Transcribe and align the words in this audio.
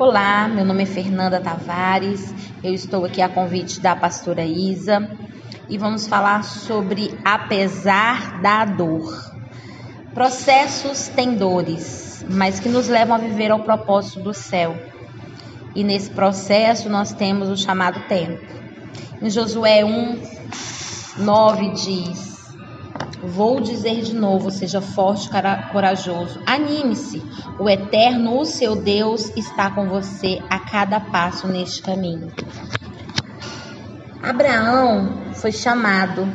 Olá, 0.00 0.46
meu 0.46 0.64
nome 0.64 0.84
é 0.84 0.86
Fernanda 0.86 1.40
Tavares, 1.40 2.32
eu 2.62 2.72
estou 2.72 3.04
aqui 3.04 3.20
a 3.20 3.28
convite 3.28 3.80
da 3.80 3.96
pastora 3.96 4.44
Isa 4.44 5.10
e 5.68 5.76
vamos 5.76 6.06
falar 6.06 6.44
sobre 6.44 7.18
apesar 7.24 8.40
da 8.40 8.64
dor. 8.64 9.12
Processos 10.14 11.08
têm 11.08 11.34
dores, 11.34 12.24
mas 12.30 12.60
que 12.60 12.68
nos 12.68 12.86
levam 12.86 13.16
a 13.16 13.18
viver 13.18 13.50
ao 13.50 13.64
propósito 13.64 14.20
do 14.20 14.32
céu. 14.32 14.76
E 15.74 15.82
nesse 15.82 16.10
processo 16.10 16.88
nós 16.88 17.12
temos 17.12 17.48
o 17.48 17.56
chamado 17.56 17.98
tempo. 18.06 18.46
Em 19.20 19.28
Josué 19.28 19.84
1, 19.84 20.22
9 21.18 21.70
diz: 21.72 22.37
Vou 23.22 23.60
dizer 23.60 24.02
de 24.02 24.14
novo: 24.14 24.50
seja 24.50 24.80
forte, 24.80 25.28
corajoso. 25.72 26.40
Anime-se. 26.46 27.22
O 27.58 27.68
Eterno, 27.68 28.38
o 28.38 28.44
seu 28.44 28.76
Deus, 28.76 29.30
está 29.36 29.70
com 29.70 29.88
você 29.88 30.40
a 30.48 30.58
cada 30.58 31.00
passo 31.00 31.48
neste 31.48 31.82
caminho. 31.82 32.32
Abraão 34.22 35.32
foi 35.34 35.52
chamado 35.52 36.28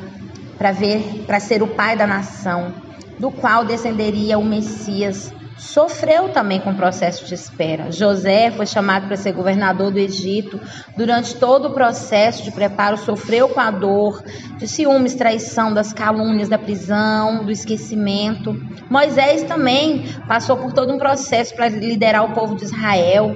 para 0.58 0.72
ver, 0.72 1.24
para 1.26 1.40
ser 1.40 1.62
o 1.62 1.68
pai 1.68 1.96
da 1.96 2.08
nação, 2.08 2.74
do 3.20 3.32
qual 3.32 3.66
descenderia 3.66 4.38
o 4.38 4.44
Messias 4.44 5.32
sofreu 5.58 6.30
também 6.30 6.60
com 6.60 6.72
o 6.72 6.76
processo 6.76 7.26
de 7.26 7.34
espera. 7.34 7.92
José 7.92 8.52
foi 8.52 8.66
chamado 8.66 9.08
para 9.08 9.16
ser 9.16 9.32
governador 9.32 9.92
do 9.92 10.00
Egito. 10.00 10.60
Durante 10.98 11.36
todo 11.36 11.70
o 11.70 11.74
processo 11.74 12.44
de 12.44 12.52
preparo, 12.52 12.98
sofreu 12.98 13.50
com 13.50 13.60
a 13.60 13.72
dor 13.72 14.24
de 14.58 14.68
ciúmes, 14.68 15.16
traição, 15.16 15.74
das 15.74 15.94
calúnias, 15.94 16.50
da 16.50 16.58
prisão, 16.58 17.44
do 17.46 17.52
esquecimento. 17.52 18.60
Moisés 18.90 19.44
também 19.44 20.06
passou 20.28 20.58
por 20.58 20.74
todo 20.74 20.94
um 20.94 20.98
processo 20.98 21.56
para 21.56 21.70
liderar 21.70 22.26
o 22.26 22.34
povo 22.34 22.56
de 22.56 22.66
Israel. 22.66 23.36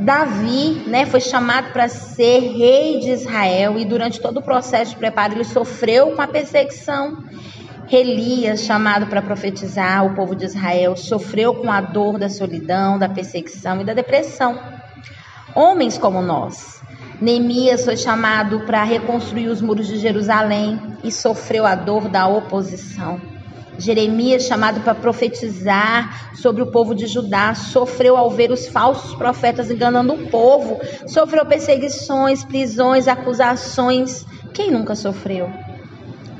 Davi, 0.00 0.82
né, 0.86 1.04
foi 1.04 1.20
chamado 1.20 1.72
para 1.72 1.86
ser 1.86 2.38
rei 2.56 3.00
de 3.00 3.10
Israel 3.10 3.78
e 3.78 3.84
durante 3.84 4.18
todo 4.18 4.38
o 4.38 4.42
processo 4.42 4.92
de 4.92 4.96
preparo 4.96 5.34
ele 5.34 5.44
sofreu 5.44 6.12
com 6.12 6.22
a 6.22 6.26
perseguição 6.26 7.18
Elias, 7.96 8.62
chamado 8.62 9.06
para 9.06 9.22
profetizar 9.22 10.04
o 10.06 10.14
povo 10.14 10.34
de 10.34 10.44
Israel, 10.44 10.96
sofreu 10.96 11.54
com 11.54 11.70
a 11.70 11.80
dor 11.80 12.18
da 12.18 12.28
solidão, 12.28 12.98
da 12.98 13.08
perseguição 13.08 13.80
e 13.80 13.84
da 13.84 13.94
depressão. 13.94 14.58
Homens 15.54 15.98
como 15.98 16.22
nós. 16.22 16.80
Neemias 17.20 17.84
foi 17.84 17.96
chamado 17.96 18.60
para 18.60 18.82
reconstruir 18.82 19.48
os 19.48 19.60
muros 19.60 19.86
de 19.86 19.98
Jerusalém 19.98 20.80
e 21.04 21.12
sofreu 21.12 21.66
a 21.66 21.74
dor 21.74 22.08
da 22.08 22.26
oposição. 22.26 23.20
Jeremias, 23.78 24.44
chamado 24.44 24.80
para 24.80 24.94
profetizar 24.94 26.34
sobre 26.34 26.62
o 26.62 26.70
povo 26.70 26.94
de 26.94 27.06
Judá, 27.06 27.54
sofreu 27.54 28.16
ao 28.16 28.30
ver 28.30 28.50
os 28.50 28.66
falsos 28.66 29.14
profetas 29.14 29.70
enganando 29.70 30.12
o 30.12 30.28
povo, 30.28 30.78
sofreu 31.06 31.44
perseguições, 31.46 32.44
prisões, 32.44 33.08
acusações. 33.08 34.24
Quem 34.52 34.70
nunca 34.70 34.94
sofreu? 34.94 35.50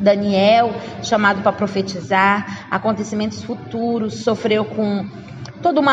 Daniel, 0.00 0.72
chamado 1.02 1.42
para 1.42 1.52
profetizar 1.52 2.66
acontecimentos 2.70 3.42
futuros, 3.42 4.22
sofreu 4.22 4.64
com 4.64 5.06
toda 5.62 5.80
uma 5.80 5.92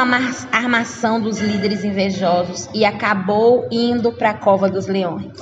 armação 0.52 1.20
dos 1.20 1.40
líderes 1.40 1.84
invejosos 1.84 2.70
e 2.74 2.86
acabou 2.86 3.68
indo 3.72 4.12
para 4.12 4.32
a 4.32 4.34
cova 4.34 4.70
dos 4.70 4.88
leões. 4.88 5.38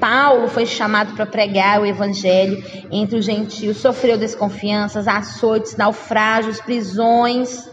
Paulo 0.00 0.48
foi 0.48 0.66
chamado 0.66 1.14
para 1.14 1.26
pregar 1.26 1.80
o 1.80 1.86
evangelho 1.86 2.62
entre 2.90 3.18
os 3.18 3.24
gentios, 3.24 3.76
sofreu 3.76 4.16
desconfianças, 4.16 5.06
açoites, 5.06 5.76
naufrágios, 5.76 6.60
prisões. 6.60 7.68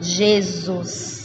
Jesus 0.00 1.17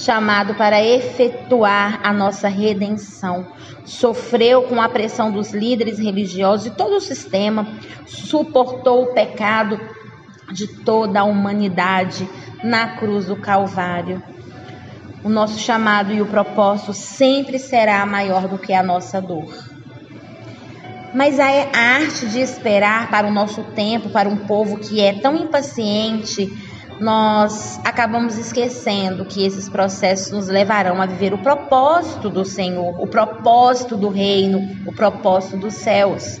chamado 0.00 0.54
para 0.54 0.82
efetuar 0.82 2.00
a 2.02 2.12
nossa 2.12 2.48
redenção. 2.48 3.46
Sofreu 3.84 4.62
com 4.62 4.80
a 4.80 4.88
pressão 4.88 5.30
dos 5.30 5.52
líderes 5.52 5.98
religiosos 5.98 6.66
e 6.66 6.70
todo 6.70 6.96
o 6.96 7.00
sistema, 7.00 7.66
suportou 8.06 9.02
o 9.02 9.14
pecado 9.14 9.78
de 10.52 10.66
toda 10.66 11.20
a 11.20 11.24
humanidade 11.24 12.28
na 12.64 12.96
cruz 12.96 13.26
do 13.26 13.36
Calvário. 13.36 14.22
O 15.22 15.28
nosso 15.28 15.58
chamado 15.58 16.12
e 16.12 16.22
o 16.22 16.26
propósito 16.26 16.94
sempre 16.94 17.58
será 17.58 18.04
maior 18.06 18.48
do 18.48 18.58
que 18.58 18.72
a 18.72 18.82
nossa 18.82 19.20
dor. 19.20 19.52
Mas 21.12 21.38
a 21.38 21.46
arte 21.46 22.26
de 22.28 22.40
esperar 22.40 23.10
para 23.10 23.26
o 23.26 23.32
nosso 23.32 23.62
tempo, 23.74 24.08
para 24.08 24.28
um 24.28 24.36
povo 24.36 24.78
que 24.78 25.00
é 25.00 25.12
tão 25.12 25.36
impaciente, 25.36 26.48
nós 27.00 27.80
acabamos 27.82 28.36
esquecendo 28.36 29.24
que 29.24 29.44
esses 29.44 29.70
processos 29.70 30.30
nos 30.30 30.48
levarão 30.48 31.00
a 31.00 31.06
viver 31.06 31.32
o 31.32 31.38
propósito 31.38 32.28
do 32.28 32.44
Senhor, 32.44 33.00
o 33.00 33.06
propósito 33.06 33.96
do 33.96 34.10
reino, 34.10 34.76
o 34.86 34.92
propósito 34.92 35.56
dos 35.56 35.74
céus. 35.74 36.38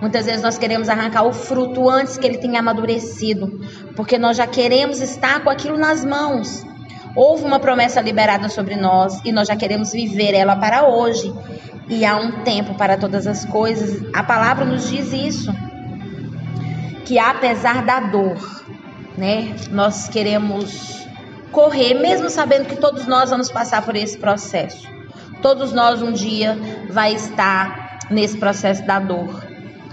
Muitas 0.00 0.26
vezes 0.26 0.42
nós 0.42 0.56
queremos 0.56 0.88
arrancar 0.88 1.24
o 1.24 1.32
fruto 1.32 1.90
antes 1.90 2.16
que 2.16 2.26
ele 2.26 2.38
tenha 2.38 2.60
amadurecido, 2.60 3.60
porque 3.96 4.18
nós 4.18 4.36
já 4.36 4.46
queremos 4.46 5.00
estar 5.00 5.42
com 5.42 5.50
aquilo 5.50 5.76
nas 5.76 6.04
mãos. 6.04 6.64
Houve 7.16 7.44
uma 7.44 7.58
promessa 7.58 8.00
liberada 8.00 8.48
sobre 8.48 8.76
nós 8.76 9.20
e 9.24 9.32
nós 9.32 9.48
já 9.48 9.56
queremos 9.56 9.92
viver 9.92 10.32
ela 10.32 10.56
para 10.56 10.86
hoje. 10.88 11.32
E 11.88 12.04
há 12.04 12.16
um 12.16 12.42
tempo 12.42 12.74
para 12.74 12.96
todas 12.96 13.26
as 13.26 13.44
coisas. 13.44 14.02
A 14.14 14.22
palavra 14.22 14.64
nos 14.64 14.88
diz 14.88 15.12
isso. 15.12 15.52
Que 17.04 17.18
apesar 17.18 17.84
da 17.84 18.00
dor, 18.00 18.38
né? 19.16 19.54
Nós 19.70 20.08
queremos 20.08 21.06
correr, 21.50 21.94
mesmo 21.94 22.30
sabendo 22.30 22.66
que 22.66 22.76
todos 22.76 23.06
nós 23.06 23.30
vamos 23.30 23.50
passar 23.50 23.82
por 23.82 23.94
esse 23.94 24.16
processo. 24.18 24.88
Todos 25.42 25.72
nós 25.72 26.00
um 26.00 26.12
dia 26.12 26.56
vai 26.90 27.14
estar 27.14 27.98
nesse 28.10 28.38
processo 28.38 28.84
da 28.86 28.98
dor. 28.98 29.42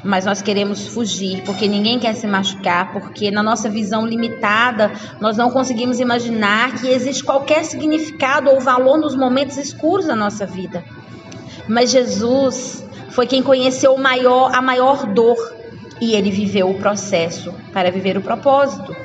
Mas 0.02 0.26
nós 0.26 0.42
queremos 0.42 0.88
fugir, 0.88 1.44
porque 1.44 1.68
ninguém 1.68 2.00
quer 2.00 2.14
se 2.16 2.26
machucar, 2.26 2.94
porque 2.94 3.30
na 3.30 3.44
nossa 3.44 3.70
visão 3.70 4.06
limitada, 4.06 4.92
nós 5.20 5.36
não 5.36 5.52
conseguimos 5.52 6.00
imaginar 6.00 6.80
que 6.80 6.88
existe 6.88 7.24
qualquer 7.24 7.66
significado 7.66 8.50
ou 8.50 8.62
valor 8.62 8.98
nos 8.98 9.14
momentos 9.14 9.58
escuros 9.58 10.06
da 10.06 10.16
nossa 10.16 10.46
vida. 10.46 10.86
Mas 11.68 11.92
Jesus 11.92 12.86
foi 13.10 13.28
quem 13.28 13.44
conheceu 13.44 13.98
maior, 13.98 14.56
a 14.56 14.62
maior 14.62 15.06
dor 15.06 15.38
e 16.00 16.14
ele 16.14 16.32
viveu 16.32 16.70
o 16.70 16.80
processo 16.80 17.54
para 17.74 17.92
viver 17.92 18.18
o 18.18 18.22
propósito. 18.22 18.96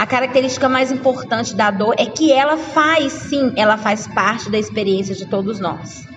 A 0.00 0.06
característica 0.06 0.66
mais 0.66 0.90
importante 0.90 1.54
da 1.54 1.70
dor 1.70 1.94
é 1.98 2.06
que 2.06 2.32
ela 2.32 2.56
faz, 2.56 3.12
sim, 3.12 3.52
ela 3.54 3.76
faz 3.76 4.08
parte 4.08 4.48
da 4.48 4.56
experiência 4.56 5.14
de 5.14 5.26
todos 5.26 5.60
nós. 5.60 6.08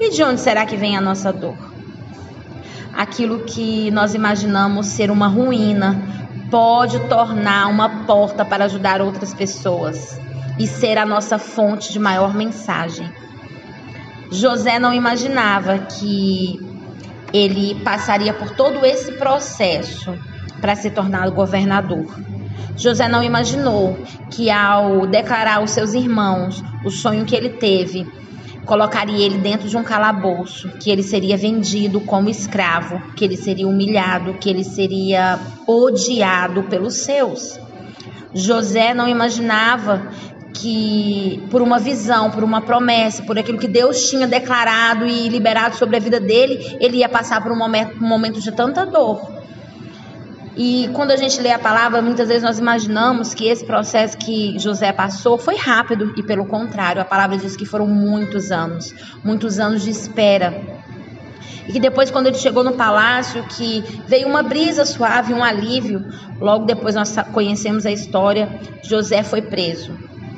E 0.00 0.08
de 0.08 0.22
onde 0.22 0.40
será 0.40 0.64
que 0.64 0.74
vem 0.74 0.96
a 0.96 1.02
nossa 1.02 1.30
dor? 1.30 1.54
Aquilo 2.96 3.40
que 3.40 3.90
nós 3.90 4.14
imaginamos 4.14 4.86
ser 4.86 5.10
uma 5.10 5.28
ruína 5.28 6.02
pode 6.50 6.98
tornar 7.10 7.68
uma 7.68 8.06
porta 8.06 8.42
para 8.42 8.64
ajudar 8.64 9.02
outras 9.02 9.34
pessoas 9.34 10.18
e 10.58 10.66
ser 10.66 10.96
a 10.96 11.04
nossa 11.04 11.38
fonte 11.38 11.92
de 11.92 11.98
maior 11.98 12.32
mensagem. 12.32 13.06
José 14.30 14.78
não 14.78 14.94
imaginava 14.94 15.78
que 15.78 16.58
ele 17.34 17.74
passaria 17.84 18.32
por 18.32 18.48
todo 18.52 18.82
esse 18.86 19.12
processo 19.12 20.18
para 20.58 20.74
se 20.74 20.88
tornar 20.88 21.28
governador. 21.28 22.06
José 22.76 23.08
não 23.08 23.22
imaginou 23.22 23.98
que 24.30 24.50
ao 24.50 25.06
declarar 25.06 25.58
aos 25.58 25.70
seus 25.70 25.92
irmãos 25.94 26.62
o 26.84 26.90
sonho 26.90 27.24
que 27.24 27.36
ele 27.36 27.50
teve, 27.50 28.06
colocaria 28.64 29.26
ele 29.26 29.38
dentro 29.38 29.68
de 29.68 29.76
um 29.76 29.82
calabouço, 29.82 30.68
que 30.80 30.90
ele 30.90 31.02
seria 31.02 31.36
vendido 31.36 32.00
como 32.00 32.28
escravo, 32.28 33.00
que 33.14 33.24
ele 33.24 33.36
seria 33.36 33.66
humilhado, 33.66 34.34
que 34.34 34.48
ele 34.48 34.64
seria 34.64 35.38
odiado 35.66 36.62
pelos 36.64 36.94
seus. 36.94 37.58
José 38.32 38.94
não 38.94 39.08
imaginava 39.08 40.08
que 40.54 41.42
por 41.50 41.62
uma 41.62 41.78
visão, 41.78 42.30
por 42.30 42.44
uma 42.44 42.60
promessa, 42.60 43.22
por 43.22 43.38
aquilo 43.38 43.58
que 43.58 43.68
Deus 43.68 44.08
tinha 44.08 44.26
declarado 44.26 45.06
e 45.06 45.28
liberado 45.28 45.76
sobre 45.76 45.96
a 45.96 46.00
vida 46.00 46.20
dele, 46.20 46.76
ele 46.80 46.98
ia 46.98 47.08
passar 47.08 47.42
por 47.42 47.50
um 47.50 47.58
momento, 47.58 47.96
um 48.02 48.06
momento 48.06 48.40
de 48.40 48.52
tanta 48.52 48.84
dor. 48.84 49.39
E 50.56 50.90
quando 50.94 51.12
a 51.12 51.16
gente 51.16 51.40
lê 51.40 51.52
a 51.52 51.58
palavra, 51.58 52.02
muitas 52.02 52.28
vezes 52.28 52.42
nós 52.42 52.58
imaginamos 52.58 53.32
que 53.32 53.46
esse 53.46 53.64
processo 53.64 54.18
que 54.18 54.58
José 54.58 54.92
passou 54.92 55.38
foi 55.38 55.56
rápido, 55.56 56.12
e 56.16 56.22
pelo 56.22 56.44
contrário, 56.44 57.00
a 57.00 57.04
palavra 57.04 57.36
diz 57.36 57.56
que 57.56 57.64
foram 57.64 57.86
muitos 57.86 58.50
anos 58.50 58.94
muitos 59.24 59.58
anos 59.58 59.82
de 59.82 59.90
espera. 59.90 60.60
E 61.68 61.72
que 61.72 61.80
depois, 61.80 62.10
quando 62.10 62.26
ele 62.26 62.36
chegou 62.36 62.64
no 62.64 62.72
palácio, 62.72 63.44
que 63.44 63.84
veio 64.06 64.26
uma 64.26 64.42
brisa 64.42 64.84
suave, 64.84 65.32
um 65.32 65.44
alívio. 65.44 66.04
Logo 66.40 66.64
depois 66.64 66.94
nós 66.94 67.14
conhecemos 67.32 67.86
a 67.86 67.92
história. 67.92 68.60
José 68.82 69.22
foi 69.22 69.42
preso, 69.42 69.96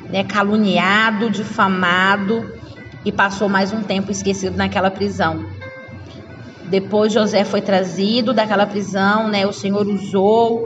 né, 0.09 0.23
caluniado, 0.23 1.29
difamado 1.29 2.53
e 3.03 3.11
passou 3.11 3.49
mais 3.49 3.73
um 3.73 3.81
tempo 3.81 4.11
esquecido 4.11 4.55
naquela 4.55 4.91
prisão. 4.91 5.45
Depois 6.69 7.13
José 7.13 7.43
foi 7.43 7.61
trazido 7.61 8.33
daquela 8.33 8.65
prisão, 8.65 9.27
né? 9.27 9.45
O 9.45 9.53
Senhor 9.53 9.85
usou 9.87 10.65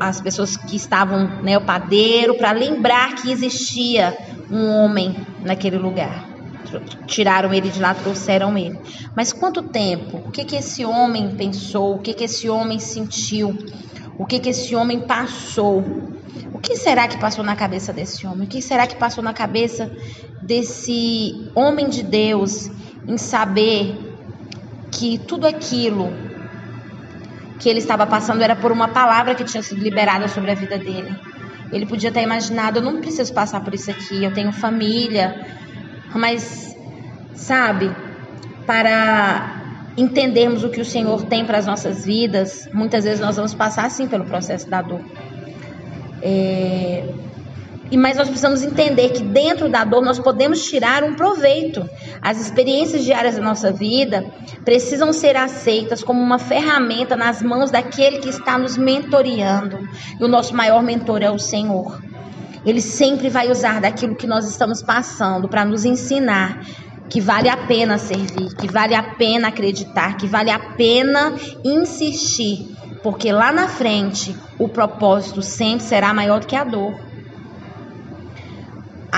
as 0.00 0.20
pessoas 0.20 0.56
que 0.56 0.76
estavam, 0.76 1.42
né, 1.42 1.58
o 1.58 1.60
padeiro, 1.60 2.36
para 2.36 2.52
lembrar 2.52 3.16
que 3.16 3.30
existia 3.30 4.16
um 4.50 4.68
homem 4.68 5.16
naquele 5.42 5.76
lugar. 5.76 6.26
Tiraram 7.06 7.52
ele 7.52 7.70
de 7.70 7.80
lá, 7.80 7.94
trouxeram 7.94 8.56
ele. 8.56 8.78
Mas 9.16 9.32
quanto 9.32 9.62
tempo? 9.62 10.18
O 10.18 10.30
que, 10.30 10.44
que 10.44 10.56
esse 10.56 10.84
homem 10.84 11.34
pensou? 11.34 11.96
O 11.96 11.98
que, 11.98 12.12
que 12.12 12.24
esse 12.24 12.48
homem 12.48 12.78
sentiu? 12.78 13.56
O 14.18 14.26
que, 14.26 14.38
que 14.38 14.50
esse 14.50 14.74
homem 14.76 15.00
passou? 15.00 15.82
O 16.52 16.58
que 16.58 16.76
será 16.76 17.08
que 17.08 17.16
passou 17.18 17.44
na 17.44 17.56
cabeça 17.56 17.92
desse 17.92 18.26
homem? 18.26 18.46
O 18.46 18.50
que 18.50 18.60
será 18.60 18.86
que 18.86 18.96
passou 18.96 19.24
na 19.24 19.32
cabeça 19.32 19.90
desse 20.42 21.50
homem 21.54 21.88
de 21.88 22.02
Deus 22.02 22.70
em 23.06 23.16
saber 23.16 24.07
que 24.98 25.16
tudo 25.18 25.46
aquilo 25.46 26.12
que 27.60 27.68
ele 27.68 27.78
estava 27.78 28.06
passando 28.06 28.42
era 28.42 28.56
por 28.56 28.72
uma 28.72 28.88
palavra 28.88 29.34
que 29.34 29.44
tinha 29.44 29.62
sido 29.62 29.80
liberada 29.80 30.26
sobre 30.26 30.50
a 30.50 30.54
vida 30.54 30.76
dele. 30.76 31.14
Ele 31.72 31.86
podia 31.86 32.10
ter 32.10 32.22
imaginado: 32.22 32.78
eu 32.78 32.82
não 32.82 33.00
preciso 33.00 33.32
passar 33.32 33.60
por 33.60 33.74
isso 33.74 33.90
aqui, 33.90 34.24
eu 34.24 34.32
tenho 34.32 34.52
família. 34.52 35.46
Mas, 36.14 36.76
sabe, 37.34 37.90
para 38.66 39.92
entendermos 39.96 40.64
o 40.64 40.70
que 40.70 40.80
o 40.80 40.84
Senhor 40.84 41.24
tem 41.26 41.44
para 41.44 41.58
as 41.58 41.66
nossas 41.66 42.04
vidas, 42.04 42.68
muitas 42.72 43.04
vezes 43.04 43.20
nós 43.20 43.36
vamos 43.36 43.54
passar 43.54 43.90
sim 43.90 44.08
pelo 44.08 44.24
processo 44.24 44.68
da 44.68 44.82
dor. 44.82 45.00
É, 46.22 47.04
e 47.90 47.96
mas 47.96 48.16
nós 48.16 48.28
precisamos 48.28 48.62
entender 48.62 49.10
que 49.10 49.22
dentro 49.22 49.68
da 49.68 49.84
dor 49.84 50.02
nós 50.02 50.18
podemos 50.18 50.64
tirar 50.64 51.02
um 51.02 51.14
proveito. 51.14 51.88
As 52.20 52.40
experiências 52.40 53.04
diárias 53.04 53.36
da 53.36 53.42
nossa 53.42 53.72
vida 53.72 54.26
precisam 54.64 55.12
ser 55.12 55.36
aceitas 55.36 56.02
como 56.02 56.20
uma 56.20 56.38
ferramenta 56.38 57.16
nas 57.16 57.42
mãos 57.42 57.70
daquele 57.70 58.18
que 58.18 58.28
está 58.28 58.58
nos 58.58 58.76
mentoreando. 58.76 59.78
E 60.20 60.22
o 60.22 60.28
nosso 60.28 60.54
maior 60.54 60.82
mentor 60.82 61.22
é 61.22 61.30
o 61.30 61.38
Senhor. 61.38 62.00
Ele 62.64 62.82
sempre 62.82 63.30
vai 63.30 63.50
usar 63.50 63.80
daquilo 63.80 64.16
que 64.16 64.26
nós 64.26 64.46
estamos 64.46 64.82
passando 64.82 65.48
para 65.48 65.64
nos 65.64 65.84
ensinar 65.84 66.60
que 67.08 67.20
vale 67.22 67.48
a 67.48 67.56
pena 67.56 67.96
servir, 67.96 68.54
que 68.54 68.70
vale 68.70 68.94
a 68.94 69.02
pena 69.02 69.48
acreditar, 69.48 70.18
que 70.18 70.26
vale 70.26 70.50
a 70.50 70.58
pena 70.58 71.32
insistir, 71.64 72.76
porque 73.02 73.32
lá 73.32 73.50
na 73.50 73.66
frente 73.66 74.36
o 74.58 74.68
propósito 74.68 75.40
sempre 75.40 75.84
será 75.84 76.12
maior 76.12 76.40
do 76.40 76.46
que 76.46 76.54
a 76.54 76.64
dor. 76.64 77.07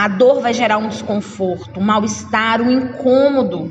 A 0.00 0.08
dor 0.08 0.40
vai 0.40 0.54
gerar 0.54 0.78
um 0.78 0.88
desconforto, 0.88 1.78
um 1.78 1.82
mal-estar, 1.82 2.62
um 2.62 2.70
incômodo. 2.70 3.70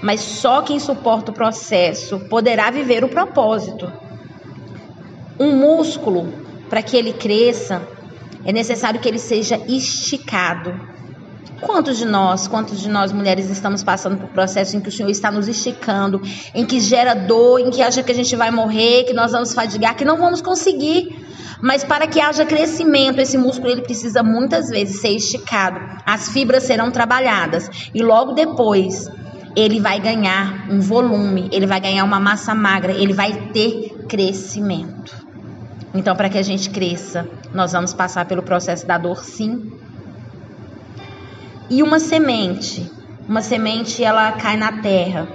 Mas 0.00 0.20
só 0.22 0.62
quem 0.62 0.80
suporta 0.80 1.30
o 1.30 1.34
processo 1.34 2.18
poderá 2.30 2.70
viver 2.70 3.04
o 3.04 3.10
propósito. 3.10 3.92
Um 5.38 5.54
músculo, 5.54 6.32
para 6.70 6.82
que 6.82 6.96
ele 6.96 7.12
cresça, 7.12 7.86
é 8.42 8.52
necessário 8.52 9.00
que 9.00 9.06
ele 9.06 9.18
seja 9.18 9.60
esticado. 9.68 10.80
Quantos 11.60 11.98
de 11.98 12.06
nós, 12.06 12.48
quantos 12.48 12.80
de 12.80 12.88
nós 12.88 13.12
mulheres 13.12 13.50
estamos 13.50 13.82
passando 13.82 14.16
por 14.16 14.30
processo 14.30 14.78
em 14.78 14.80
que 14.80 14.88
o 14.88 14.92
Senhor 14.92 15.10
está 15.10 15.30
nos 15.30 15.46
esticando, 15.46 16.22
em 16.54 16.64
que 16.64 16.80
gera 16.80 17.12
dor, 17.12 17.60
em 17.60 17.68
que 17.68 17.82
acha 17.82 18.02
que 18.02 18.10
a 18.12 18.14
gente 18.14 18.34
vai 18.34 18.50
morrer, 18.50 19.04
que 19.04 19.12
nós 19.12 19.32
vamos 19.32 19.52
fadigar, 19.52 19.94
que 19.94 20.06
não 20.06 20.16
vamos 20.16 20.40
conseguir. 20.40 21.19
Mas 21.62 21.84
para 21.84 22.06
que 22.06 22.20
haja 22.20 22.44
crescimento, 22.44 23.20
esse 23.20 23.36
músculo 23.36 23.70
ele 23.70 23.82
precisa 23.82 24.22
muitas 24.22 24.68
vezes 24.68 25.00
ser 25.00 25.10
esticado. 25.10 25.80
As 26.06 26.28
fibras 26.30 26.62
serão 26.62 26.90
trabalhadas 26.90 27.68
e 27.94 28.02
logo 28.02 28.32
depois 28.32 29.08
ele 29.54 29.80
vai 29.80 30.00
ganhar 30.00 30.70
um 30.70 30.80
volume, 30.80 31.48
ele 31.52 31.66
vai 31.66 31.80
ganhar 31.80 32.04
uma 32.04 32.20
massa 32.20 32.54
magra, 32.54 32.92
ele 32.92 33.12
vai 33.12 33.50
ter 33.52 34.06
crescimento. 34.08 35.28
Então, 35.92 36.14
para 36.14 36.28
que 36.28 36.38
a 36.38 36.42
gente 36.42 36.70
cresça, 36.70 37.28
nós 37.52 37.72
vamos 37.72 37.92
passar 37.92 38.24
pelo 38.24 38.42
processo 38.42 38.86
da 38.86 38.96
dor, 38.96 39.24
sim. 39.24 39.72
E 41.68 41.82
uma 41.82 41.98
semente, 41.98 42.90
uma 43.28 43.42
semente 43.42 44.02
ela 44.02 44.32
cai 44.32 44.56
na 44.56 44.80
terra, 44.80 45.28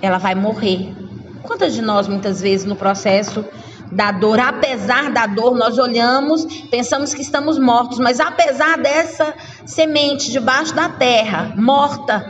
ela 0.00 0.18
vai 0.18 0.34
morrer. 0.34 0.94
Quantas 1.42 1.74
de 1.74 1.82
nós 1.82 2.08
muitas 2.08 2.40
vezes 2.40 2.64
no 2.64 2.74
processo 2.74 3.44
da 3.92 4.10
dor, 4.10 4.40
apesar 4.40 5.10
da 5.10 5.26
dor, 5.26 5.54
nós 5.54 5.78
olhamos, 5.78 6.44
pensamos 6.70 7.12
que 7.12 7.20
estamos 7.20 7.58
mortos, 7.58 7.98
mas 7.98 8.20
apesar 8.20 8.78
dessa 8.78 9.34
semente 9.66 10.30
debaixo 10.30 10.74
da 10.74 10.88
terra, 10.88 11.52
morta, 11.56 12.26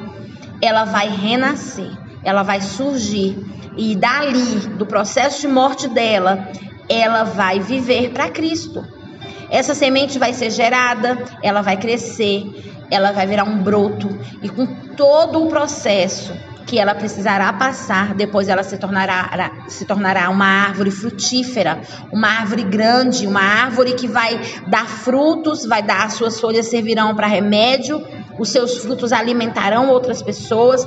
ela 0.61 0.85
vai 0.85 1.09
renascer, 1.09 1.91
ela 2.25 2.43
vai 2.43 2.61
surgir. 2.61 3.39
E 3.77 3.95
dali, 3.97 4.61
do 4.77 4.85
processo 4.85 5.41
de 5.41 5.49
morte 5.49 5.89
dela, 5.89 6.49
ela 6.89 7.23
vai 7.25 7.61
viver 7.61 8.11
para 8.11 8.29
Cristo. 8.29 8.85
Essa 9.49 9.75
semente 9.75 10.19
vai 10.19 10.35
ser 10.35 10.51
gerada, 10.51 11.17
ela 11.43 11.63
vai 11.63 11.77
crescer, 11.77 12.45
ela 12.91 13.13
vai 13.13 13.27
virar 13.27 13.45
um 13.45 13.63
broto. 13.63 14.09
E 14.43 14.49
com 14.49 14.67
todo 14.97 15.45
o 15.45 15.47
processo 15.47 16.33
que 16.67 16.79
ela 16.79 16.95
precisará 16.95 17.53
passar, 17.53 18.15
depois 18.15 18.49
ela 18.49 18.63
se 18.63 18.77
tornará, 18.79 19.53
se 19.69 19.85
tornará 19.85 20.29
uma 20.31 20.47
árvore 20.47 20.91
frutífera, 20.91 21.81
uma 22.13 22.29
árvore 22.29 22.63
grande, 22.65 23.27
uma 23.27 23.41
árvore 23.41 23.95
que 23.95 24.09
vai 24.09 24.41
dar 24.67 24.87
frutos, 24.87 25.67
vai 25.67 25.83
dar, 25.83 26.07
as 26.07 26.15
suas 26.15 26.41
folhas 26.41 26.67
servirão 26.67 27.15
para 27.15 27.27
remédio, 27.27 28.07
os 28.39 28.49
seus 28.49 28.79
frutos 28.79 29.13
alimentarão 29.13 29.89
outras 29.89 30.23
pessoas, 30.23 30.87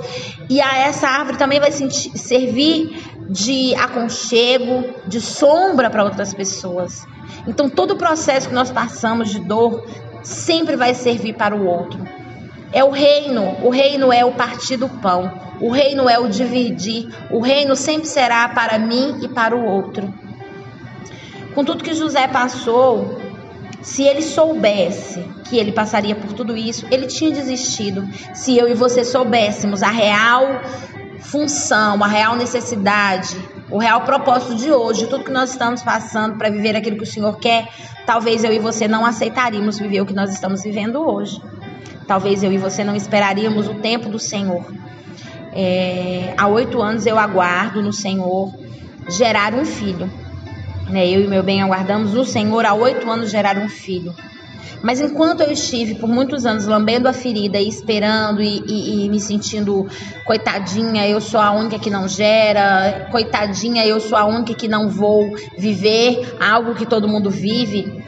e 0.50 0.62
a 0.62 0.77
essa 0.77 1.07
árvore 1.07 1.38
também 1.38 1.60
vai 1.60 1.72
sentir, 1.72 2.18
servir 2.18 3.04
de 3.30 3.74
aconchego, 3.75 4.83
de 5.07 5.19
sombra 5.21 5.89
para 5.89 6.04
outras 6.04 6.33
pessoas. 6.33 7.06
Então, 7.48 7.69
todo 7.69 7.92
o 7.92 7.98
processo 7.98 8.50
que 8.50 8.56
nós 8.56 8.71
passamos 8.71 9.30
de 9.30 9.39
dor 9.39 9.86
sempre 10.24 10.75
vai 10.75 10.94
servir 10.94 11.33
para 11.33 11.56
o 11.56 11.66
outro. 11.66 12.14
É 12.71 12.83
o 12.83 12.91
reino, 12.91 13.57
o 13.63 13.69
reino 13.69 14.12
é 14.12 14.25
o 14.25 14.31
partir 14.31 14.77
do 14.77 14.89
pão, 14.89 15.31
o 15.62 15.69
reino 15.69 16.09
é 16.09 16.19
o 16.19 16.27
dividir, 16.27 17.07
o 17.29 17.39
reino 17.39 17.75
sempre 17.75 18.07
será 18.07 18.50
para 18.50 18.77
mim 18.77 19.19
e 19.21 19.27
para 19.27 19.56
o 19.56 19.63
outro. 19.63 20.13
Com 21.53 21.63
tudo 21.63 21.83
que 21.83 21.94
José 21.94 22.27
passou, 22.27 23.21
se 23.81 24.03
ele 24.03 24.21
soubesse 24.21 25.23
que 25.45 25.57
ele 25.57 25.71
passaria 25.71 26.15
por 26.15 26.33
tudo 26.33 26.57
isso, 26.57 26.85
ele 26.91 27.07
tinha 27.07 27.31
desistido. 27.31 28.07
Se 28.33 28.57
eu 28.57 28.68
e 28.68 28.73
você 28.73 29.06
soubéssemos 29.06 29.83
a 29.83 29.89
real 29.89 30.61
função, 31.19 32.03
a 32.03 32.07
real 32.07 32.35
necessidade, 32.35 33.38
o 33.69 33.77
real 33.77 34.01
propósito 34.01 34.56
de 34.56 34.71
hoje, 34.71 35.07
tudo 35.07 35.23
que 35.23 35.31
nós 35.31 35.51
estamos 35.51 35.81
passando 35.81 36.38
para 36.38 36.50
viver 36.50 36.75
aquilo 36.75 36.97
que 36.97 37.03
o 37.03 37.07
Senhor 37.07 37.38
quer, 37.38 37.68
talvez 38.06 38.44
eu 38.44 38.51
e 38.51 38.59
você 38.59 38.88
não 38.88 39.06
aceitaríamos 39.06 39.79
viver 39.79 40.01
o 40.01 40.06
que 40.06 40.13
nós 40.13 40.31
estamos 40.31 40.63
vivendo 40.63 41.00
hoje. 41.01 41.41
Talvez 42.07 42.44
eu 42.44 42.52
e 42.52 42.57
você 42.57 42.84
não 42.84 42.96
esperaríamos 42.96 43.68
o 43.68 43.76
tempo 43.76 44.09
do 44.09 44.19
Senhor. 44.19 44.66
É, 45.54 46.33
há 46.38 46.47
oito 46.47 46.81
anos 46.81 47.06
eu 47.06 47.18
aguardo 47.18 47.81
no 47.81 47.94
Senhor 47.94 48.54
gerar 49.09 49.54
um 49.54 49.66
filho. 49.66 50.09
Né? 50.90 51.07
Eu 51.07 51.21
e 51.21 51.28
meu 51.28 51.42
bem 51.42 51.62
aguardamos 51.62 52.14
no 52.14 52.26
Senhor 52.26 52.66
há 52.66 52.74
oito 52.74 53.09
anos 53.09 53.31
gerar 53.31 53.57
um 53.57 53.69
filho. 53.69 54.14
Mas 54.83 55.02
enquanto 55.02 55.42
eu 55.42 55.52
estive 55.52 55.95
por 55.95 56.07
muitos 56.07 56.45
anos 56.45 56.68
lambendo 56.68 57.07
a 57.07 57.14
ferida 57.14 57.59
e 57.59 57.68
esperando 57.68 58.40
e, 58.40 58.59
e, 58.68 59.06
e, 59.06 59.09
me 59.09 59.19
sentindo 59.19 59.88
coitadinha, 60.26 61.07
eu 61.07 61.19
sou 61.19 61.40
a 61.40 61.52
única 61.52 61.80
que 61.80 61.90
não 61.90 62.07
gera, 62.07 63.07
coitadinha, 63.09 63.83
eu 63.83 64.00
sou 64.00 64.16
a 64.16 64.26
única 64.26 64.54
que 64.54 64.68
não 64.68 64.88
vou 64.88 65.35
viver 65.57 66.35
algo 66.40 66.76
que 66.76 66.85
todo 66.85 67.07
mundo 67.07 67.31
vive, 67.31 68.04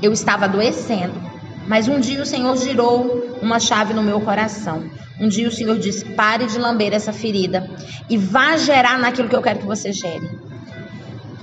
eu 0.00 0.10
estava 0.10 0.46
adoecendo. 0.46 1.20
Mas 1.66 1.86
um 1.86 2.00
dia 2.00 2.22
o 2.22 2.26
Senhor 2.26 2.56
girou 2.56 3.31
uma 3.42 3.58
chave 3.58 3.92
no 3.92 4.02
meu 4.02 4.20
coração. 4.20 4.84
Um 5.20 5.28
dia 5.28 5.48
o 5.48 5.52
Senhor 5.52 5.78
disse: 5.78 6.04
pare 6.04 6.46
de 6.46 6.58
lamber 6.58 6.94
essa 6.94 7.12
ferida 7.12 7.68
e 8.08 8.16
vá 8.16 8.56
gerar 8.56 8.98
naquilo 8.98 9.28
que 9.28 9.36
eu 9.36 9.42
quero 9.42 9.58
que 9.58 9.66
você 9.66 9.92
gere. 9.92 10.30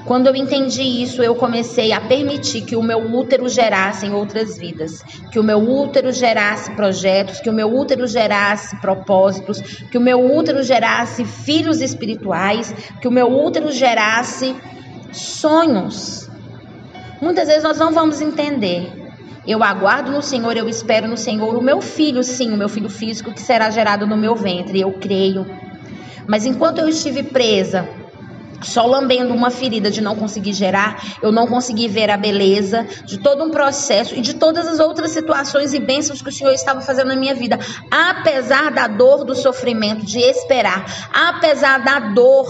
Quando 0.06 0.26
eu 0.26 0.36
entendi 0.36 0.82
isso, 0.82 1.22
eu 1.22 1.36
comecei 1.36 1.92
a 1.92 2.02
permitir 2.02 2.62
que 2.62 2.76
o 2.76 2.82
meu 2.82 2.98
útero 3.14 3.48
gerasse 3.48 4.08
em 4.08 4.14
outras 4.14 4.58
vidas, 4.58 5.04
que 5.32 5.38
o 5.38 5.44
meu 5.44 5.60
útero 5.60 6.12
gerasse 6.12 6.72
projetos, 6.72 7.40
que 7.40 7.50
o 7.50 7.54
meu 7.54 7.72
útero 7.72 8.08
gerasse 8.08 8.76
propósitos, 8.78 9.62
que 9.62 10.00
o 10.00 10.02
meu 10.02 10.20
útero 10.20 10.64
gerasse 10.64 11.24
filhos 11.26 11.80
espirituais, 11.80 12.74
que 13.00 13.08
o 13.08 13.12
meu 13.12 13.28
útero 13.28 13.72
gerasse 13.72 14.56
sonhos. 15.12 16.28
Muitas 17.22 17.48
vezes 17.48 17.64
nós 17.64 17.78
não 17.78 17.92
vamos 17.92 18.20
entender, 18.20 18.99
eu 19.48 19.64
aguardo 19.64 20.12
no 20.12 20.22
Senhor, 20.22 20.56
eu 20.56 20.68
espero 20.68 21.08
no 21.08 21.18
Senhor 21.18 21.56
o 21.56 21.62
meu 21.62 21.82
filho, 21.82 22.24
sim, 22.24 22.52
o 22.52 22.58
meu 22.58 22.70
filho 22.70 22.90
físico 22.90 23.34
que 23.34 23.42
será 23.42 23.70
gerado 23.70 24.06
no 24.06 24.18
meu 24.18 24.36
ventre. 24.36 24.80
Eu 24.80 24.94
creio. 24.94 25.46
Mas 26.28 26.46
enquanto 26.46 26.80
eu 26.80 26.88
estive 26.88 27.24
presa, 27.24 27.90
só 28.62 28.86
lambendo 28.86 29.34
uma 29.34 29.50
ferida 29.50 29.90
de 29.90 30.02
não 30.02 30.16
conseguir 30.16 30.54
gerar, 30.54 31.18
eu 31.22 31.32
não 31.32 31.48
consegui 31.48 31.88
ver 31.88 32.10
a 32.10 32.18
beleza 32.18 32.86
de 33.06 33.18
todo 33.18 33.44
um 33.44 33.52
processo 33.52 34.16
e 34.16 34.22
de 34.22 34.36
todas 34.36 34.68
as 34.68 34.80
outras 34.80 35.12
situações 35.12 35.74
e 35.74 35.80
bênçãos 35.80 36.22
que 36.22 36.30
o 36.30 36.32
Senhor 36.32 36.54
estava 36.54 36.82
fazendo 36.82 37.08
na 37.08 37.16
minha 37.16 37.34
vida. 37.34 37.58
Apesar 37.90 38.72
da 38.72 38.88
dor, 38.88 39.24
do 39.24 39.36
sofrimento, 39.36 40.06
de 40.06 40.20
esperar, 40.20 40.86
apesar 41.14 41.84
da 41.84 42.00
dor, 42.00 42.48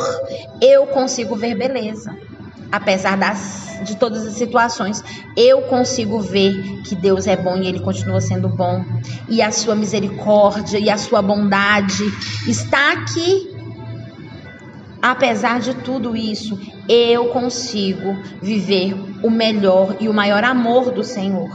eu 0.61 0.87
consigo 0.87 1.35
ver 1.35 1.55
beleza. 1.55 2.28
Apesar 2.71 3.17
das, 3.17 3.79
de 3.83 3.95
todas 3.97 4.25
as 4.25 4.33
situações, 4.33 5.03
eu 5.35 5.63
consigo 5.63 6.19
ver 6.19 6.81
que 6.83 6.95
Deus 6.95 7.27
é 7.27 7.35
bom 7.35 7.57
e 7.57 7.67
Ele 7.67 7.79
continua 7.79 8.21
sendo 8.21 8.47
bom. 8.47 8.83
E 9.27 9.41
a 9.41 9.51
sua 9.51 9.75
misericórdia 9.75 10.77
e 10.77 10.89
a 10.89 10.97
sua 10.97 11.21
bondade 11.21 12.03
está 12.47 12.93
aqui. 12.93 13.55
Apesar 15.01 15.59
de 15.59 15.73
tudo 15.75 16.15
isso, 16.15 16.59
eu 16.87 17.27
consigo 17.29 18.17
viver 18.41 18.95
o 19.23 19.29
melhor 19.29 19.95
e 19.99 20.09
o 20.09 20.13
maior 20.13 20.43
amor 20.43 20.91
do 20.91 21.03
Senhor. 21.03 21.49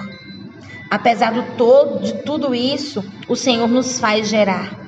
Apesar 0.90 1.32
de, 1.32 1.42
todo, 1.56 2.02
de 2.02 2.22
tudo 2.22 2.54
isso, 2.54 3.04
o 3.28 3.36
Senhor 3.36 3.68
nos 3.68 3.98
faz 3.98 4.28
gerar. 4.28 4.83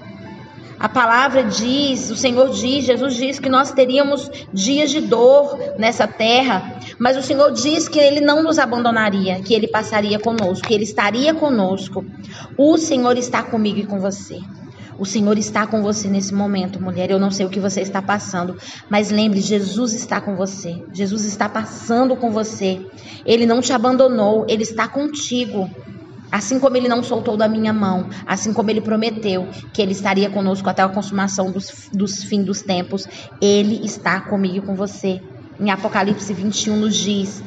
A 0.79 0.89
palavra 0.89 1.43
diz, 1.43 2.11
o 2.11 2.17
Senhor 2.17 2.51
diz, 2.51 2.85
Jesus 2.85 3.15
diz 3.15 3.39
que 3.39 3.49
nós 3.49 3.73
teríamos 3.73 4.31
dias 4.53 4.91
de 4.91 5.01
dor 5.01 5.59
nessa 5.79 6.07
terra, 6.07 6.79
mas 6.99 7.17
o 7.17 7.23
Senhor 7.23 7.51
diz 7.53 7.89
que 7.89 7.99
Ele 7.99 8.21
não 8.21 8.43
nos 8.43 8.59
abandonaria, 8.59 9.41
que 9.41 9.55
Ele 9.55 9.69
passaria 9.69 10.19
conosco, 10.19 10.67
que 10.67 10.75
Ele 10.75 10.85
estaria 10.85 11.33
conosco. 11.33 12.05
O 12.59 12.77
Senhor 12.77 13.17
está 13.17 13.43
comigo 13.43 13.79
e 13.79 13.87
com 13.87 13.99
você. 13.99 14.39
O 14.99 15.05
Senhor 15.05 15.37
está 15.37 15.67
com 15.67 15.83
você 15.83 16.09
nesse 16.09 16.35
momento, 16.35 16.83
mulher. 16.83 17.11
Eu 17.11 17.19
não 17.19 17.31
sei 17.31 17.45
o 17.45 17.51
que 17.51 17.61
você 17.61 17.83
está 17.83 18.01
passando, 18.01 18.57
mas 18.89 19.11
lembre, 19.11 19.41
Jesus 19.41 19.93
está 19.93 20.21
com 20.21 20.37
você. 20.37 20.83
Jesus 20.93 21.25
está 21.25 21.49
passando 21.49 22.17
com 22.17 22.31
você. 22.31 22.81
Ele 23.25 23.45
não 23.45 23.61
te 23.61 23.73
abandonou, 23.75 24.47
ele 24.49 24.63
está 24.63 24.89
contigo. 24.89 25.71
Assim 26.31 26.59
como 26.59 26.77
ele 26.77 26.89
não 26.89 27.03
soltou 27.03 27.37
da 27.37 27.49
minha 27.49 27.73
mão, 27.73 28.09
assim 28.27 28.53
como 28.53 28.71
ele 28.71 28.81
prometeu 28.81 29.49
que 29.73 29.81
ele 29.81 29.93
estaria 29.93 30.29
conosco 30.29 30.69
até 30.69 30.83
a 30.83 30.89
consumação 30.89 31.51
dos, 31.51 31.89
dos 31.93 32.25
fins 32.25 32.45
dos 32.45 32.63
tempos, 32.63 33.07
ele 33.41 33.85
está 33.85 34.21
comigo 34.21 34.57
e 34.57 34.61
com 34.61 34.75
você. 34.75 35.23
Em 35.59 35.71
Apocalipse 35.71 36.33
21 36.35 36.77
nos 36.77 36.97
diz 36.97 37.43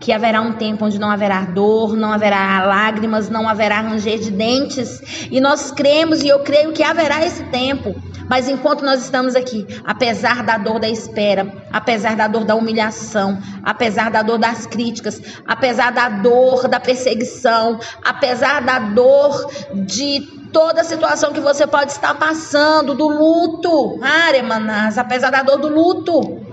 que 0.00 0.12
haverá 0.12 0.40
um 0.40 0.52
tempo 0.52 0.84
onde 0.84 0.98
não 0.98 1.10
haverá 1.10 1.42
dor, 1.42 1.96
não 1.96 2.12
haverá 2.12 2.64
lágrimas, 2.64 3.28
não 3.28 3.48
haverá 3.48 3.80
ranger 3.80 4.18
de 4.18 4.30
dentes. 4.30 5.28
E 5.30 5.40
nós 5.40 5.70
cremos 5.70 6.22
e 6.22 6.28
eu 6.28 6.40
creio 6.40 6.72
que 6.72 6.82
haverá 6.82 7.24
esse 7.24 7.42
tempo. 7.44 7.94
Mas 8.28 8.48
enquanto 8.48 8.84
nós 8.84 9.02
estamos 9.02 9.34
aqui, 9.34 9.66
apesar 9.84 10.42
da 10.42 10.58
dor 10.58 10.78
da 10.78 10.88
espera, 10.88 11.50
apesar 11.72 12.14
da 12.14 12.28
dor 12.28 12.44
da 12.44 12.54
humilhação, 12.54 13.38
apesar 13.62 14.10
da 14.10 14.22
dor 14.22 14.38
das 14.38 14.66
críticas, 14.66 15.20
apesar 15.46 15.90
da 15.92 16.08
dor 16.10 16.68
da 16.68 16.78
perseguição, 16.78 17.80
apesar 18.04 18.60
da 18.60 18.78
dor 18.78 19.50
de 19.72 20.20
toda 20.52 20.82
a 20.82 20.84
situação 20.84 21.32
que 21.32 21.40
você 21.40 21.66
pode 21.66 21.92
estar 21.92 22.14
passando, 22.14 22.94
do 22.94 23.08
luto, 23.08 23.98
Aremanás, 24.02 24.98
apesar 24.98 25.30
da 25.30 25.42
dor 25.42 25.58
do 25.58 25.68
luto, 25.68 26.47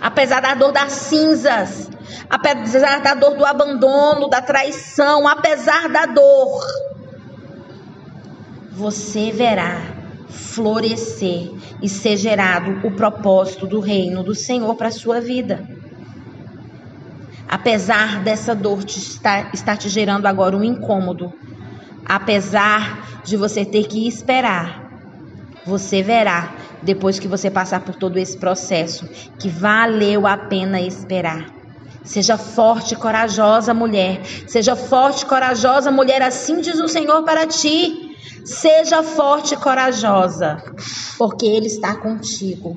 apesar 0.00 0.40
da 0.40 0.54
dor 0.54 0.72
das 0.72 0.92
cinzas, 0.92 1.90
apesar 2.28 3.00
da 3.00 3.14
dor 3.14 3.36
do 3.36 3.44
abandono, 3.44 4.28
da 4.28 4.40
traição, 4.40 5.28
apesar 5.28 5.88
da 5.88 6.06
dor, 6.06 6.64
você 8.72 9.30
verá 9.30 10.00
florescer 10.28 11.50
e 11.82 11.88
ser 11.88 12.16
gerado 12.16 12.86
o 12.86 12.92
propósito 12.92 13.66
do 13.66 13.80
reino 13.80 14.22
do 14.22 14.34
Senhor 14.34 14.74
para 14.74 14.88
a 14.88 14.92
sua 14.92 15.20
vida. 15.20 15.68
Apesar 17.48 18.22
dessa 18.22 18.54
dor 18.54 18.84
te 18.84 18.98
estar, 18.98 19.52
estar 19.52 19.76
te 19.76 19.88
gerando 19.88 20.26
agora 20.26 20.56
um 20.56 20.62
incômodo, 20.62 21.32
apesar 22.06 23.22
de 23.24 23.36
você 23.36 23.64
ter 23.64 23.88
que 23.88 24.06
esperar, 24.06 24.88
você 25.66 26.02
verá, 26.02 26.54
depois 26.82 27.18
que 27.18 27.28
você 27.28 27.50
passar 27.50 27.80
por 27.80 27.94
todo 27.94 28.18
esse 28.18 28.36
processo, 28.36 29.08
que 29.38 29.48
valeu 29.48 30.26
a 30.26 30.36
pena 30.36 30.80
esperar. 30.80 31.60
Seja 32.04 32.38
forte 32.38 32.94
e 32.94 32.96
corajosa, 32.96 33.74
mulher. 33.74 34.22
Seja 34.46 34.74
forte 34.74 35.22
e 35.22 35.26
corajosa, 35.26 35.90
mulher. 35.90 36.22
Assim 36.22 36.60
diz 36.60 36.80
o 36.80 36.88
Senhor 36.88 37.22
para 37.22 37.46
ti. 37.46 38.16
Seja 38.44 39.02
forte 39.02 39.54
e 39.54 39.56
corajosa, 39.56 40.62
porque 41.18 41.44
Ele 41.46 41.66
está 41.66 41.94
contigo, 41.94 42.76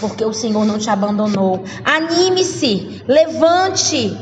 porque 0.00 0.24
o 0.24 0.34
Senhor 0.34 0.64
não 0.66 0.78
te 0.78 0.90
abandonou. 0.90 1.64
Anime-se, 1.82 3.02
levante, 3.08 4.16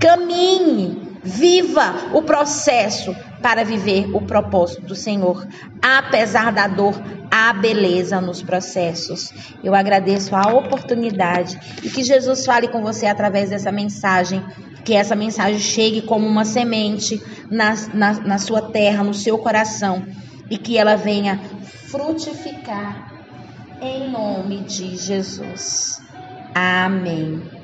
caminhe, 0.00 1.18
viva 1.22 1.94
o 2.12 2.22
processo 2.22 3.14
para 3.42 3.64
viver 3.64 4.08
o 4.14 4.22
propósito 4.22 4.82
do 4.82 4.94
Senhor. 4.94 5.46
Apesar 5.82 6.52
da 6.52 6.68
dor, 6.68 6.94
há 7.30 7.52
beleza 7.52 8.20
nos 8.20 8.42
processos. 8.42 9.32
Eu 9.62 9.74
agradeço 9.74 10.34
a 10.34 10.52
oportunidade 10.52 11.58
e 11.82 11.90
que 11.90 12.04
Jesus 12.04 12.46
fale 12.46 12.68
com 12.68 12.82
você 12.82 13.06
através 13.06 13.50
dessa 13.50 13.72
mensagem 13.72 14.42
que 14.84 14.94
essa 14.94 15.14
mensagem 15.14 15.60
chegue 15.60 16.02
como 16.02 16.26
uma 16.26 16.44
semente 16.44 17.22
na, 17.48 17.74
na, 17.94 18.12
na, 18.14 18.38
sua 18.38 18.62
terra, 18.62 19.04
no 19.04 19.14
seu 19.14 19.38
coração, 19.38 20.04
e 20.50 20.58
que 20.58 20.76
ela 20.76 20.96
venha 20.96 21.40
frutificar 21.86 23.12
em 23.80 24.10
nome 24.10 24.60
de 24.64 24.96
Jesus. 24.96 26.02
Amém. 26.54 27.61